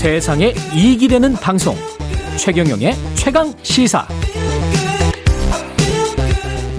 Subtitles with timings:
[0.00, 1.74] 세상에 이익이 되는 방송.
[2.38, 4.08] 최경영의 최강 시사.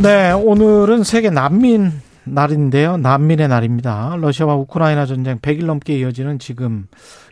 [0.02, 1.92] 네 오늘은 세계 난민
[2.23, 2.97] 날인데요.
[2.97, 4.15] 난민의 날입니다.
[4.20, 6.88] 러시아와 우크라이나 전쟁 100일 넘게 이어지는 지금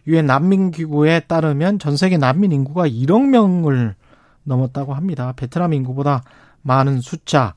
[0.05, 3.95] 유엔 난민기구에 따르면 전 세계 난민 인구가 1억 명을
[4.43, 5.33] 넘었다고 합니다.
[5.35, 6.21] 베트남 인구보다
[6.61, 7.55] 많은 숫자.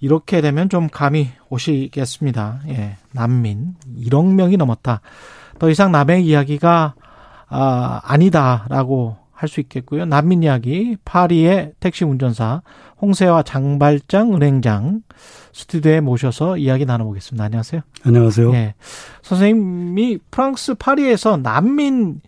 [0.00, 2.62] 이렇게 되면 좀 감이 오시겠습니다.
[2.70, 5.02] 예, 난민 1억 명이 넘었다.
[5.60, 6.94] 더 이상 남의 이야기가
[7.54, 10.06] 아, 아니다라고 할 수 있겠고요.
[10.06, 12.62] 난민 이야기 파리의 택시 운전사
[13.02, 15.02] 홍세와 장발장 은행장
[15.52, 17.44] 스튜디오에 모셔서 이야기 나눠보겠습니다.
[17.44, 17.82] 안녕하세요.
[18.04, 18.54] 안녕하세요.
[18.54, 18.74] 예,
[19.22, 22.20] 선생님이 프랑스 파리에서 난민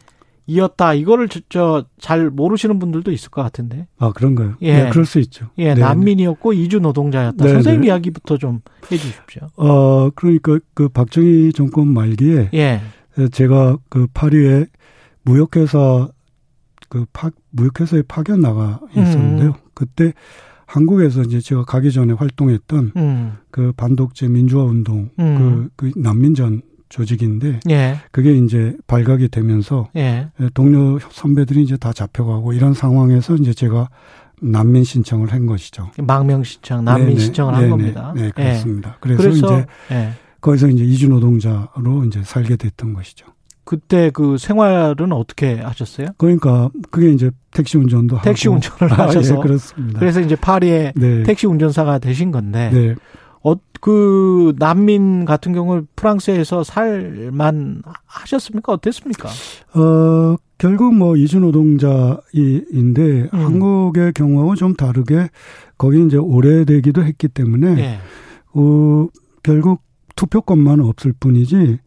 [0.48, 0.95] 이었다.
[0.95, 3.87] 이거를 저잘 모르시는 분들도 있을 것 같은데.
[3.98, 4.56] 아 그런가요?
[4.62, 5.47] 예, 네, 그럴 수 있죠.
[5.59, 7.45] 예, 네, 난민이었고 이주 노동자였다.
[7.45, 7.87] 네, 선생님 네.
[7.89, 8.61] 이야기부터 좀
[8.93, 9.48] 해주십시오.
[9.56, 12.81] 어 그러니까 그 박정희 정권 말기에 예,
[13.33, 14.67] 제가 그 파리에
[15.27, 16.08] 무역회사
[16.88, 19.48] 그 파, 무역회사에 파견 나가 있었는데요.
[19.48, 19.70] 음.
[19.74, 20.12] 그때
[20.66, 25.69] 한국에서 이제 제가 가기 전에 활동했던 음, 그 반독재 민주화 운동 음.
[25.77, 32.52] 그, 그 난민전 조직인데 예, 그게 이제 발각이 되면서 예, 동료 선배들이 이제 다 잡혀가고
[32.52, 33.88] 이런 상황에서 이제 제가
[34.41, 35.91] 난민 신청을 한 것이죠.
[35.98, 38.12] 망명 신청, 난민 네네, 신청을 한 네네, 겁니다.
[38.14, 38.30] 네, 예.
[38.30, 38.97] 그렇습니다.
[39.00, 40.12] 그래서, 그래서 이제 예.
[40.41, 43.27] 거기서 이제 이주 노동자로 이제 살게 됐던 것이죠.
[43.67, 46.06] 그때 그 생활은 어떻게 하셨어요?
[46.19, 49.98] 그러니까 그게 이제 택시 운전도 택시 하고 운전을 아, 하셔서 예, 그렇습니다.
[49.98, 51.25] 그래서 이제 파리에 네.
[51.25, 52.94] 택시 운전사가 되신 건데 네.
[53.42, 58.72] 어, 그 난민 같은 경우 프랑스에서 살만 하셨습니까?
[58.72, 59.28] 어땠습니까?
[59.75, 63.28] 어, 결국 뭐 이주 노동자인데 음.
[63.33, 65.28] 한국의 경우하고 좀 다르게
[65.77, 67.98] 거기 이제 오래되기도 했기 때문에 예.
[68.55, 69.09] 어,
[69.42, 69.83] 결국
[70.14, 71.78] 투표권만 없을 뿐이지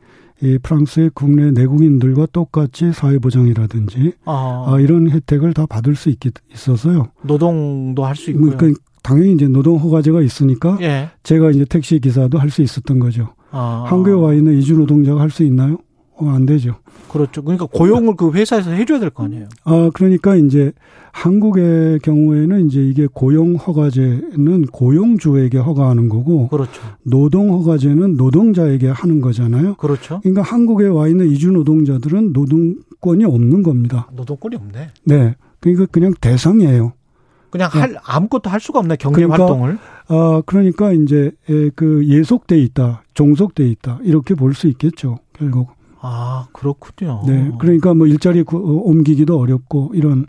[0.41, 7.07] 이 프랑스의 국내 내국인들과 똑같이 사회보장이라든지 어, 아, 이런 혜택을 다 받을 수 있기, 있어서요.
[7.23, 8.55] 노동도 할 수 있고요.
[8.57, 8.73] 그
[9.03, 11.09] 당연히 이제 노동 허가제가 있으니까 예.
[11.23, 13.33] 제가 이제 택시 기사도 할 수 있었던 거죠.
[13.51, 15.77] 어, 한국에 와 있는 이주 노동자가 할 수 있나요?
[16.19, 16.75] 어, 안 되죠.
[17.11, 17.41] 그렇죠.
[17.43, 19.47] 그러니까 고용을 그 회사에서 해줘야 될 거 아니에요.
[19.63, 20.71] 아, 그러니까 이제
[21.11, 26.81] 한국의 경우에는 이제 이게 고용 허가제는 고용주에게 허가하는 거고 그렇죠.
[27.03, 29.75] 노동 허가제는 노동자에게 하는 거잖아요.
[29.75, 30.19] 그렇죠.
[30.21, 34.07] 그러니까 한국에 와 있는 이주 노동자들은 노동권이 없는 겁니다.
[34.13, 34.89] 노동권이 없네.
[35.05, 35.35] 네.
[35.59, 36.93] 그러니까 그냥 대상이에요.
[37.49, 39.79] 그냥 할 아무것도 할 수가 없네 경제 그러니까 활동을.
[40.09, 45.17] 아, 그러니까 이제 에, 그 예속돼 있다, 종속돼 있다 이렇게 볼 수 있겠죠.
[45.33, 45.69] 결국.
[46.01, 47.23] 아 그렇군요.
[47.27, 47.51] 네.
[47.59, 50.25] 그러니까 뭐 일자리 구- 어, 옮기기도 어렵고 이런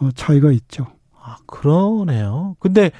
[0.00, 0.86] 어, 차이가 있죠.
[1.22, 2.56] 아 그러네요.
[2.58, 2.90] 근데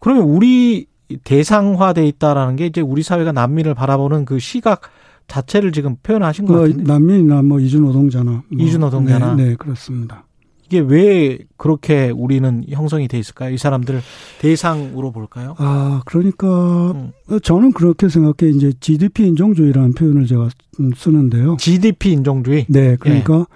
[0.00, 0.86] 그러면 우리
[1.24, 4.80] 대상화돼 있다라는 게 이제 우리 사회가 난민을 바라보는 그 시각
[5.28, 9.34] 자체를 지금 표현하신 것뭐 난민이나 뭐 이주 노동자나 뭐, 이주 노동자나.
[9.34, 10.24] 네, 네, 그렇습니다.
[10.66, 13.54] 이게 왜 그렇게 우리는 형성이 돼 있을까요?
[13.54, 14.00] 이 사람들
[14.40, 15.54] 대상으로 볼까요?
[15.58, 17.12] 아, 그러니까 음.
[17.42, 20.48] 저는 그렇게 생각해 이제 GDP 인종주의라는 표현을 제가
[20.80, 21.56] 음, 쓰는데요.
[21.58, 22.66] GDP 인종주의.
[22.68, 23.46] 네, 그러니까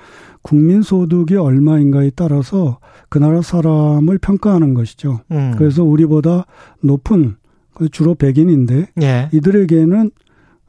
[0.43, 2.78] 국민 소득이 얼마인가에 따라서
[3.09, 5.20] 그 나라 사람을 평가하는 것이죠.
[5.32, 5.54] 음.
[5.59, 6.47] 그래서 우리보다
[6.81, 7.37] 높은
[7.75, 9.28] 그 주로 백인인데 예.
[9.32, 10.10] 이들에게는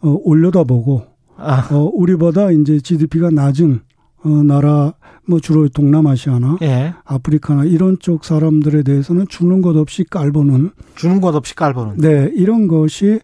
[0.02, 1.04] 어, 올려다보고
[1.38, 3.82] 아, 어, 우리보다 이제 GDP가 낮은
[4.24, 4.94] 어, 나라
[5.26, 6.94] 뭐 주로 동남아시아나 예.
[7.06, 11.98] 아프리카나 이런 쪽 사람들에 대해서는 주는 것 없이 깔보는 주는 것 없이 깔보는.
[11.98, 13.20] 네 이런 것이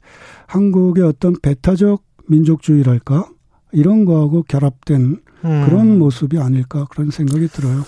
[0.48, 3.28] 한국의 어떤 배타적 민족주의랄까
[3.72, 5.66] 이런 거하고 결합된 음.
[5.66, 7.82] 그런 모습이 아닐까 그런 생각이 들어요.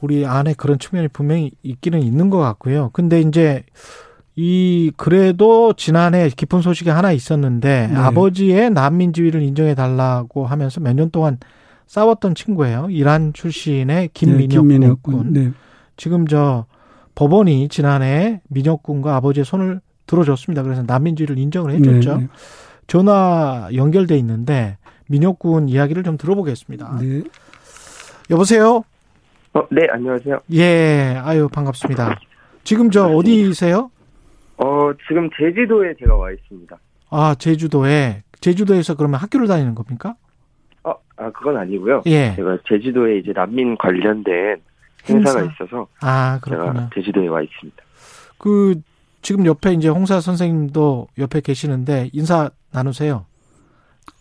[0.00, 2.90] 우리 안에 그런 측면이 분명히 있기는 있는 것 같고요.
[2.92, 3.64] 근데 이제
[4.34, 7.96] 이 그래도 지난해 깊은 소식이 하나 있었는데 네.
[7.96, 11.38] 아버지의 난민 지위를 인정해 달라고 하면서 몇 년 동안
[11.92, 12.86] 싸웠던 친구예요.
[12.88, 15.14] 이란 출신의 네, 김민혁 김민혁 군.
[15.14, 15.32] 군.
[15.34, 15.52] 네.
[15.98, 16.64] 지금 저
[17.14, 20.62] 법원이 지난해 민혁 군과 아버지의 손을 들어줬습니다.
[20.62, 22.16] 그래서 난민지위를 인정을 해줬죠.
[22.16, 22.28] 네,
[22.86, 24.78] 전화 연결돼 있는데
[25.08, 26.96] 민혁 군 이야기를 좀 들어보겠습니다.
[26.98, 27.24] 네.
[28.30, 28.84] 여보세요.
[29.52, 30.40] 어, 네, 안녕하세요.
[30.54, 32.18] 예, 아유 반갑습니다.
[32.64, 33.90] 지금 저 어디세요?
[34.56, 36.74] 어, 지금 제주도에 제가 와 있습니다.
[37.10, 40.14] 아 제주도에 제주도에서 그러면 학교를 다니는 겁니까?
[41.22, 42.02] 어, 아, 그건 아니고요.
[42.06, 42.34] 예.
[42.36, 44.56] 제가 제주도에 이제 난민 관련된
[45.08, 45.52] 행사가 행사?
[45.54, 46.90] 있어서 아 제가 그렇군요.
[46.94, 47.82] 제주도에 와 있습니다.
[48.38, 48.80] 그
[49.22, 53.26] 지금 옆에 이제 홍사 선생님도 옆에 계시는데 인사 나누세요.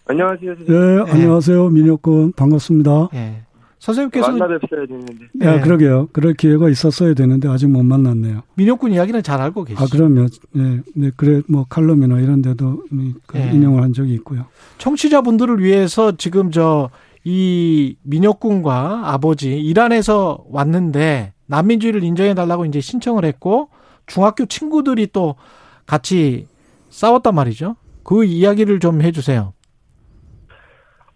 [0.08, 1.06] 안녕하세요, 네, 선생님.
[1.14, 1.70] 안녕하세요.
[1.70, 3.10] 민혁군 반갑습니다.
[3.14, 3.42] 예.
[3.82, 5.26] 선생님께서 만나 뵙어야 되는데.
[5.42, 5.62] 야, 네.
[5.62, 6.08] 그러게요.
[6.14, 8.44] 그럴 기회가 있었어야 되는데 아직 못 만났네요.
[8.56, 9.84] 민혁군 이야기는 잘 알고 계시죠?
[9.84, 13.52] 아, 그러면 네, 네, 그래 뭐 칼럼이나 이런 데도 음, 그 예.
[13.52, 14.46] 인용을 한 적이 있고요.
[14.78, 16.90] 청취자분들을 위해서 지금 저
[17.24, 23.70] 이 민혁군과 아버지 이란에서 왔는데 난민주의를 인정해 달라고 이제 신청을 했고
[24.08, 25.36] 중학교 친구들이 또
[25.86, 26.48] 같이
[26.90, 27.76] 싸웠단 말이죠.
[28.04, 29.54] 그 이야기를 좀 해주세요.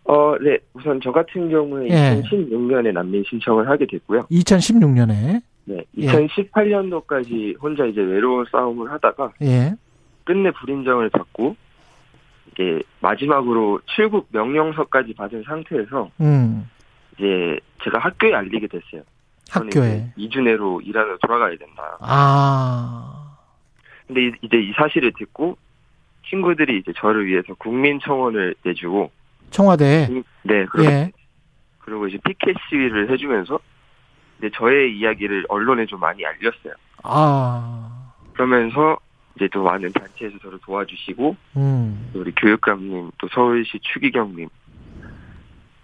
[0.06, 0.57] 어, 네.
[0.74, 2.22] 우선 저 같은 경우에 예.
[2.22, 4.24] 2016년에 난민 신청을 하게 됐고요.
[4.31, 5.84] 2016년에 네.
[5.98, 6.07] 예.
[6.07, 9.74] 2018년도까지 혼자 이제 외로운 싸움을 하다가 예,
[10.24, 11.56] 끝내 불인정을 받고
[12.52, 16.69] 이게 마지막으로 출국 명령서까지 받은 상태에서 음,
[17.18, 19.01] 이제 제가 학교에 알리게 됐어요.
[19.50, 21.98] 학교에 이제 2주 내로 이란으로 돌아가야 된다.
[22.01, 23.36] 아,
[24.06, 25.58] 근데 이- 이제 이 사실을 듣고
[26.30, 29.10] 친구들이 이제 저를 위해서 국민청원을 내주고
[29.52, 30.08] 청와대
[30.44, 31.12] 네 그리고 예,
[31.80, 33.60] 그리고 이제 피켓 시위를 해주면서
[34.40, 36.74] 이제 저의 이야기를 언론에 좀 많이 알렸어요.
[37.04, 38.98] 아, 그러면서
[39.36, 44.48] 이제 또 많은 단체에서 저를 도와주시고 음, 또 우리 교육감님 또 서울시 추기경님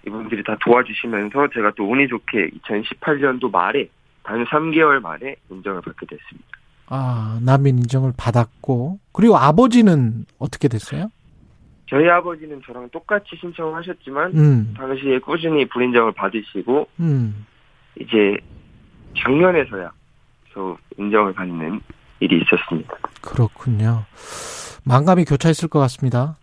[0.08, 3.90] 이분들이 다 도와주시면서 제가 또 운이 좋게 2018년도 말에
[4.24, 6.48] 단 3개월 만에 인정을 받게 됐습니다.
[6.88, 11.10] 아 난민 인정을 받았고 그리고 아버지는 어떻게 됐어요?
[11.92, 17.46] 저희 아버지는 저랑 똑같이 신청을 하셨지만 음, 당시에 꾸준히 불인정을 받으시고 음,
[18.00, 18.38] 이제
[19.18, 19.92] 작년에서야
[20.54, 21.82] 저 인정을 받는
[22.22, 22.94] 일이 있었습니다.
[23.22, 24.06] 그렇군요.
[24.86, 26.38] 만감이 교차했을 것 같습니다.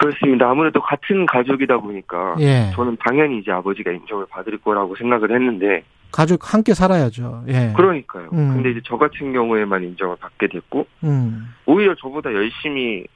[0.00, 0.50] 그렇습니다.
[0.50, 6.52] 아무래도 같은 가족이다 보니까 예, 저는 당연히 이제 아버지가 인정을 받을 거라고 생각을 했는데 가족
[6.52, 7.44] 함께 살아야죠.
[7.46, 8.30] 예, 그러니까요.
[8.32, 8.54] 음.
[8.54, 13.06] 근데 이제 저 같은 경우에만 인정을 받게 됐고 음, 오히려 저보다 열심히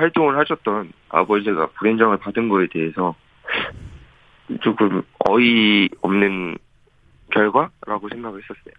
[0.00, 3.14] 활동을 하셨던 아버지가 불인정을 받은 거에 대해서
[4.62, 6.56] 조금 어이없는
[7.32, 8.74] 결과라고 생각을 했었어요.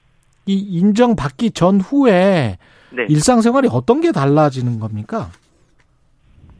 [0.47, 2.57] 이 인정 받기 전후에
[2.89, 3.05] 네.
[3.07, 5.29] 일상생활이 어떤 게 달라지는 겁니까?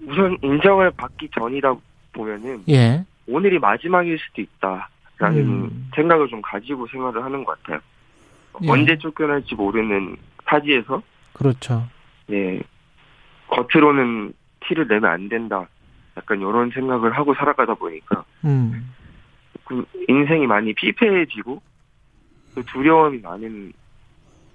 [0.08, 1.76] 우선 인정을 받기 전이다
[2.14, 5.90] 보면은 예, 오늘이 마지막일 수도 있다라는 음.
[5.96, 7.80] 생각을 좀 가지고 생활을 하는 것 같아요.
[8.64, 8.70] 예.
[8.70, 10.16] 언제 쫓겨날지 모르는
[10.46, 11.02] 타지에서
[11.34, 11.88] 그렇죠.
[12.30, 12.62] 예
[13.48, 14.34] 겉으로는
[14.68, 15.68] 티를 내면 안 된다.
[16.18, 18.94] 약간 이런 생각을 하고 살아가다 보니까 음,
[19.64, 21.62] 그 인생이 많이 피폐해지고
[22.56, 23.72] 또 두려움이 많은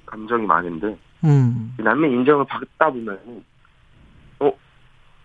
[0.04, 3.18] 감정이 많은데 음, 남의 인정을 받다 보면
[4.40, 4.52] 어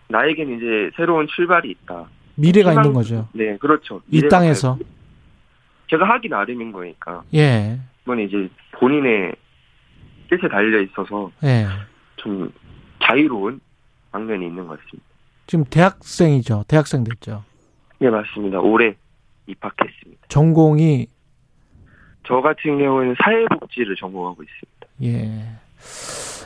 [0.07, 2.07] 나에겐 이제 새로운 출발이 있다.
[2.35, 3.27] 미래가 희망- 있는 거죠.
[3.33, 4.01] 네 그렇죠.
[4.09, 4.77] 이 땅에서.
[5.89, 9.35] 제가 하기 나름인 거니까 예, 이건 이제 본인의
[10.29, 11.67] 뜻에 달려 있어서 예.
[12.15, 12.49] 좀
[13.03, 13.59] 자유로운
[14.11, 15.07] 방면이 있는 것 같습니다.
[15.47, 16.65] 지금 대학생이죠.
[16.67, 17.43] 대학생 됐죠.
[17.99, 18.59] 네 맞습니다.
[18.59, 18.95] 올해
[19.47, 20.27] 입학했습니다.
[20.27, 21.07] 전공이
[22.27, 24.87] 저 같은 경우는 사회복지를 전공하고 있습니다.
[25.03, 25.45] 예.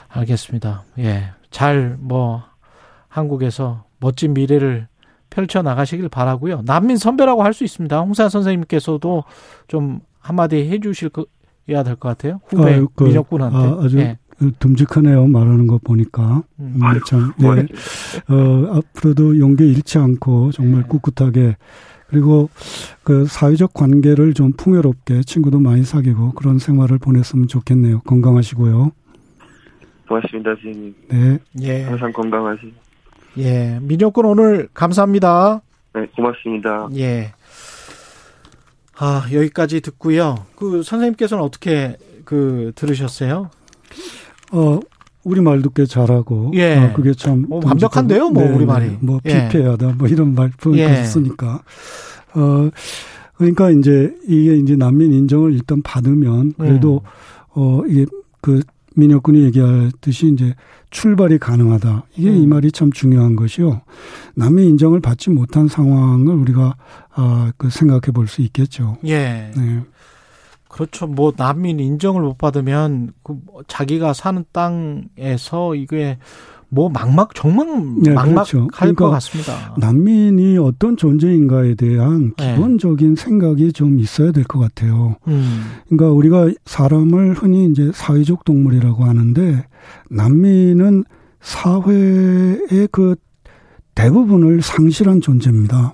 [0.10, 0.84] 알겠습니다.
[1.00, 1.32] 예.
[1.52, 2.44] 잘 뭐
[3.10, 4.88] 한국에서 멋진 미래를
[5.30, 6.62] 펼쳐 나가시길 바라고요.
[6.66, 8.00] 난민 선배라고 할 수 있습니다.
[8.00, 9.24] 홍사 선생님께서도
[9.68, 12.40] 좀 한마디 해 주실 거야 될 것 같아요.
[12.48, 13.58] 후배 아유, 그, 민혁군한테.
[13.58, 14.18] 아, 아주 예.
[14.60, 15.28] 듬직하네요.
[15.28, 16.44] 말하는 거 보니까.
[16.60, 16.74] 음.
[16.76, 17.62] 음, 아유, 참, 뭐 예.
[18.28, 20.88] 어, 앞으로도 용기 잃지 않고 정말 네.
[20.88, 21.56] 꿋꿋하게
[22.08, 22.50] 그리고
[23.04, 28.02] 그 사회적 관계를 좀 풍요롭게 친구도 많이 사귀고 그런 생활을 보냈으면 좋겠네요.
[28.02, 28.92] 건강하시고요.
[30.08, 30.96] 고맙습니다, 선생님.
[31.10, 31.40] 네.
[31.62, 31.84] 예.
[31.84, 32.72] 항상 건강하세요.
[33.40, 33.80] 예.
[33.82, 35.62] 민혁군 오늘 감사합니다.
[35.94, 36.88] 네, 고맙습니다.
[36.96, 37.34] 예.
[38.98, 40.46] 아, 여기까지 듣고요.
[40.56, 43.50] 그 선생님께서는 어떻게 그 들으셨어요?
[44.52, 44.80] 어,
[45.24, 46.52] 우리말도 꽤 잘하고.
[46.56, 46.76] 예.
[46.78, 47.46] 어, 그게 참.
[47.48, 48.88] 뭐 완벽한데요, 뭐, 네, 우리말이.
[48.88, 48.98] 네.
[49.02, 49.48] 뭐, 예.
[49.50, 51.04] 피폐하다, 뭐 이런 말 예.
[51.04, 51.62] 쓰니까.
[52.36, 52.70] 어,
[53.38, 57.10] 그러니까 이제 이게 이제 난민 인정을 일단 받으면 그래도, 음.
[57.56, 58.06] 어, 이게
[58.42, 58.62] 그
[58.96, 60.54] 민혁군이 얘기하듯이 이제
[60.90, 62.04] 출발이 가능하다.
[62.16, 62.36] 이게 음.
[62.38, 63.82] 이 말이 참 중요한 것이요.
[64.36, 66.76] 남의 인정을 받지 못한 상황을 우리가
[67.14, 68.98] 아, 그 생각해 볼 수 있겠죠.
[69.06, 69.52] 예.
[69.58, 69.82] 네.
[70.76, 71.08] 그렇죠.
[71.08, 76.18] 뭐 난민 인정을 못 받으면 그 자기가 사는 땅에서 이게
[76.68, 77.68] 뭐 막막 정말
[78.04, 78.68] 네, 막막할 그렇죠.
[78.74, 79.74] 그러니까 것 같습니다.
[79.78, 82.56] 난민이 어떤 존재인가에 대한 네.
[82.56, 85.16] 기본적인 생각이 좀 있어야 될 것 같아요.
[85.30, 85.64] 음.
[85.88, 89.66] 그러니까 우리가 사람을 흔히 이제 사회적 동물이라고 하는데
[90.10, 91.06] 난민은
[91.40, 93.16] 사회의 그
[93.94, 95.94] 대부분을 상실한 존재입니다.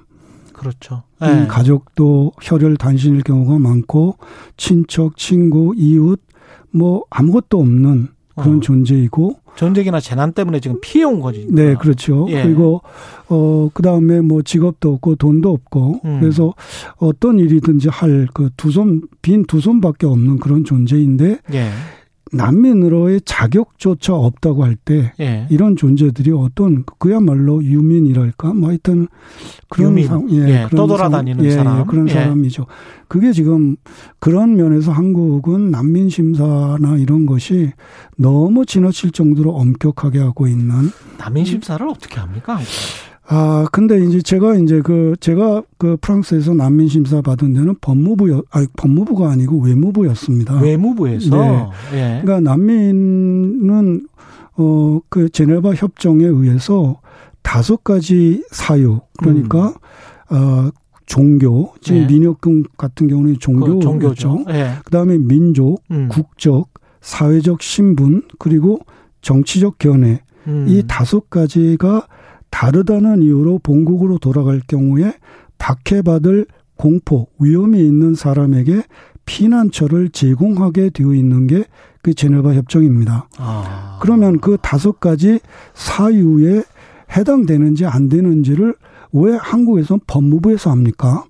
[0.62, 1.01] 그렇죠.
[1.24, 1.48] 음, 예.
[1.48, 4.18] 가족도 혈혈 단신일 경우가 많고
[4.58, 6.22] 친척, 친구, 이웃
[6.70, 8.60] 뭐 아무것도 없는 그런 어.
[8.62, 11.48] 존재이고 전쟁이나 재난 때문에 지금 피해 온 거지.
[11.50, 12.27] 네, 그렇죠.
[12.30, 12.44] 예.
[12.44, 12.82] 그리고
[13.27, 16.20] 어 그다음에 뭐 직업도 없고 돈도 없고 음.
[16.22, 16.53] 그래서
[16.98, 21.70] 어떤 일이든지 할 그 두 손 빈 두 손밖에 없는 그런 존재인데 예.
[22.33, 25.47] 난민으로의 자격조차 없다고 할때 예.
[25.50, 29.07] 이런 존재들이 어떤 그야말로 유민이랄까 뭐 하여튼
[29.69, 30.07] 그런 유민.
[30.07, 32.13] 상, 예, 예, 그런 떠돌아다니는 상, 예, 사람 예, 그런 예.
[32.13, 32.65] 사람이죠.
[33.07, 33.75] 그게 지금
[34.19, 37.71] 그런 면에서 한국은 난민 심사나 이런 것이
[38.17, 42.59] 너무 지나칠 정도로 엄격하게 하고 있는 난민 심사를 어떻게 합니까?
[43.33, 48.67] 아, 근데 이제 제가 이제 그 제가 그 프랑스에서 난민 심사 받은 데는 법무부였 아니
[48.75, 50.59] 법무부가 아니고 외무부였습니다.
[50.61, 51.67] 외무부에서 네.
[51.93, 52.21] 예.
[52.21, 54.07] 그러니까 난민은
[54.57, 57.00] 어 그 제네바 협정에 의해서
[57.41, 59.73] 다섯 가지 사유 그러니까
[60.31, 60.35] 음.
[60.35, 60.71] 어
[61.05, 62.07] 종교 지금 네.
[62.07, 63.75] 민혁군 같은 경우는 종교죠.
[63.75, 64.43] 그 종교죠.
[64.47, 64.75] 네.
[64.85, 66.07] 그다음에 민족, 음.
[66.09, 66.69] 국적,
[67.01, 68.79] 사회적 신분 그리고
[69.21, 70.65] 정치적 견해 음.
[70.69, 72.07] 이 다섯 가지가
[72.51, 75.13] 다르다는 이유로 본국으로 돌아갈 경우에
[75.58, 78.84] 박해받을 공포, 위험이 있는 사람에게
[79.25, 81.63] 피난처를 제공하게 되어 있는 게
[82.01, 83.27] 그 제네바 협정입니다.
[83.38, 84.00] 아.
[84.01, 85.39] 그러면 그 다섯 가지
[85.74, 86.63] 사유에
[87.15, 88.75] 해당되는지 안 되는지를
[89.13, 91.25] 왜 한국에서 법무부에서 합니까?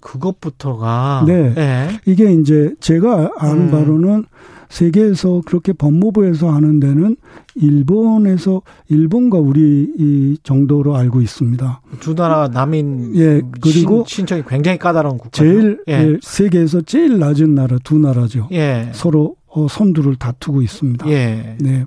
[0.00, 1.54] 그것부터가 네.
[1.54, 1.88] 네.
[2.04, 3.70] 이게 이제 제가 아는 음.
[3.70, 4.24] 바로는
[4.68, 7.16] 세계에서 그렇게 법무부에서 하는 데는
[7.54, 11.80] 일본에서 일본과 우리 이 정도로 알고 있습니다.
[12.00, 15.92] 두 나라 남인 예 그리고 신, 청이 굉장히 까다로운 국가 제일 예.
[15.92, 16.18] 예.
[16.20, 18.48] 세계에서 제일 낮은 나라 두 나라죠.
[18.52, 18.90] 예.
[18.92, 21.08] 서로 어, 선두를 다투고 있습니다.
[21.10, 21.56] 예.
[21.60, 21.84] 네.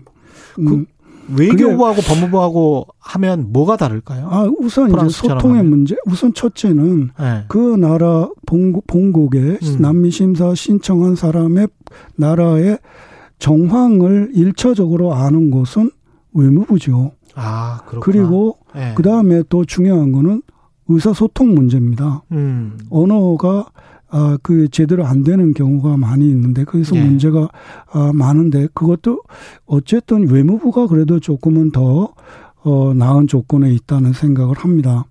[0.55, 0.85] 그 음.
[1.27, 4.27] 그, 외교부하고 법무부하고 하면 뭐가 다를까요?
[4.29, 5.69] 아, 우선 이제 소통의 하면.
[5.69, 5.95] 문제.
[6.05, 7.43] 우선 첫째는 네.
[7.47, 9.77] 그 나라 본국, 본국에 음.
[9.79, 11.67] 난민 심사 신청한 사람의
[12.15, 12.79] 나라의
[13.39, 15.91] 정황을 일차적으로 아는 곳은
[16.33, 17.11] 외무부죠.
[17.35, 17.99] 아, 그렇구나.
[17.99, 18.93] 그리고 네.
[18.95, 20.41] 그다음에 또 중요한 거는
[20.87, 22.23] 의사소통 문제입니다.
[22.31, 22.77] 음.
[22.89, 23.65] 언어가
[24.09, 27.03] 아, 그 제대로 안 되는 경우가 많이 있는데 거기서 네.
[27.03, 27.49] 문제가
[27.91, 29.21] 아, 많은데 그것도
[29.65, 32.13] 어쨌든 외무부가 그래도 조금은 더
[32.63, 35.05] 어, 나은 조건에 있다는 생각을 합니다.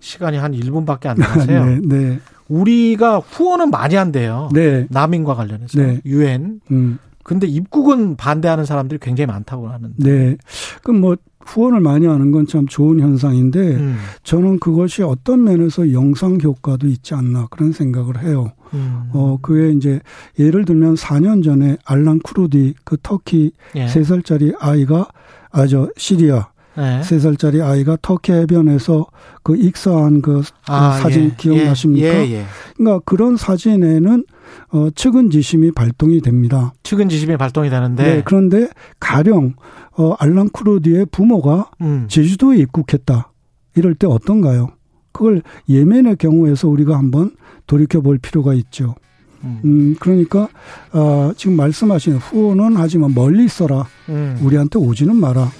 [0.00, 1.64] 시간이 한 1분밖에 안 남았어요.
[1.80, 2.20] 네, 네.
[2.48, 4.50] 우리가 후원은 많이 한대요.
[4.52, 4.86] 네.
[4.90, 6.00] 난민과 관련해서 네.
[6.04, 6.60] 유엔.
[6.70, 6.98] 음.
[7.22, 9.94] 근데 입국은 반대하는 사람들이 굉장히 많다고 하는데.
[9.96, 10.36] 네.
[10.82, 13.96] 그럼 뭐 후원을 많이 하는 건 참 좋은 현상인데 음.
[14.22, 18.52] 저는 그것이 어떤 면에서 영상 효과도 있지 않나 그런 생각을 해요.
[18.74, 19.08] 음.
[19.12, 20.00] 어 그게 이제
[20.38, 23.86] 예를 들면 4년 전에 알란 쿠르디 그 터키 예.
[23.86, 25.06] 3살짜리 아이가
[25.50, 27.00] 아 저 시리아 네.
[27.02, 29.06] 3살짜리 아이가 터키 해변에서
[29.42, 31.34] 그 익사한 그 아, 사진 예.
[31.36, 32.08] 기억나십니까?
[32.08, 32.44] 예, 예,
[32.76, 34.24] 그러니까 그런 사진에는
[34.72, 36.72] 어, 측은 지심이 발동이 됩니다.
[36.82, 38.02] 측은 지심이 발동이 되는데.
[38.02, 38.68] 네, 그런데
[39.00, 39.54] 가령
[39.96, 42.06] 어, 알란 쿠르디의 부모가 음.
[42.08, 43.32] 제주도에 입국했다.
[43.76, 44.68] 이럴 때 어떤가요?
[45.12, 47.30] 그걸 예멘의 경우에서 우리가 한번
[47.66, 48.94] 돌이켜 볼 필요가 있죠.
[49.44, 50.48] 음, 음 그러니까
[50.92, 53.86] 어, 지금 말씀하신 후원은 하지만 멀리 있어라.
[54.08, 54.38] 음.
[54.42, 55.50] 우리한테 오지는 마라.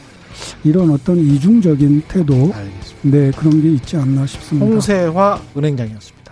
[0.65, 3.01] 이런 어떤 이중적인 태도, 알겠습니다.
[3.03, 4.67] 네 그런 게 있지 않나 싶습니다.
[4.67, 6.24] 홍세화 은행장이었습니다.